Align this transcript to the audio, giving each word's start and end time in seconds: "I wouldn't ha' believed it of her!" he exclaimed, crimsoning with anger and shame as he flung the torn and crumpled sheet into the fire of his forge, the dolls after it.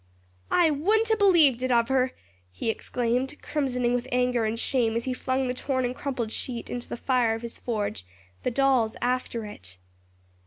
"I 0.49 0.71
wouldn't 0.71 1.09
ha' 1.09 1.17
believed 1.19 1.61
it 1.61 1.71
of 1.71 1.87
her!" 1.89 2.13
he 2.51 2.71
exclaimed, 2.71 3.39
crimsoning 3.43 3.93
with 3.93 4.07
anger 4.11 4.45
and 4.45 4.57
shame 4.57 4.95
as 4.95 5.05
he 5.05 5.13
flung 5.13 5.47
the 5.47 5.53
torn 5.53 5.85
and 5.85 5.95
crumpled 5.95 6.31
sheet 6.31 6.71
into 6.71 6.89
the 6.89 6.97
fire 6.97 7.35
of 7.35 7.43
his 7.43 7.59
forge, 7.59 8.03
the 8.41 8.49
dolls 8.49 8.95
after 8.99 9.45
it. 9.45 9.77